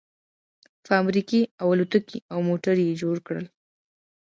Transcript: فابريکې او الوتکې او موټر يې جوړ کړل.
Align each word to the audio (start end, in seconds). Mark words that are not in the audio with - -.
فابريکې 0.87 1.41
او 1.61 1.67
الوتکې 1.73 2.17
او 2.33 2.39
موټر 2.49 2.75
يې 2.85 2.93
جوړ 3.01 3.15
کړل. 3.27 3.45